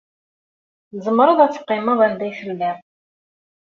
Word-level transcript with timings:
Tzemreḍ 0.95 1.39
ad 1.41 1.51
teqqimeḍ 1.51 1.99
anda 2.05 2.23
ay 2.25 2.33
telliḍ. 2.37 2.77